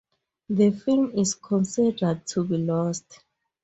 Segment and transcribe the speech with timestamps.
[0.49, 3.19] The film is considered to be lost.